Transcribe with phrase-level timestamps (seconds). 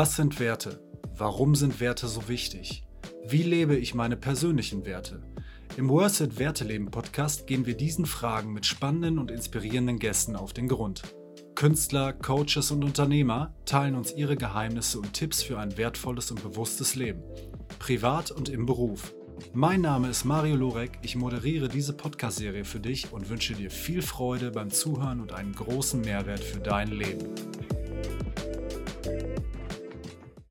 [0.00, 0.80] Was sind Werte?
[1.16, 2.84] Warum sind Werte so wichtig?
[3.26, 5.24] Wie lebe ich meine persönlichen Werte?
[5.76, 10.52] Im Worth It Werteleben Podcast gehen wir diesen Fragen mit spannenden und inspirierenden Gästen auf
[10.52, 11.02] den Grund.
[11.56, 16.94] Künstler, Coaches und Unternehmer teilen uns ihre Geheimnisse und Tipps für ein wertvolles und bewusstes
[16.94, 17.24] Leben,
[17.80, 19.12] privat und im Beruf.
[19.52, 24.02] Mein Name ist Mario Lorek, ich moderiere diese Podcast-Serie für dich und wünsche dir viel
[24.02, 27.47] Freude beim Zuhören und einen großen Mehrwert für dein Leben.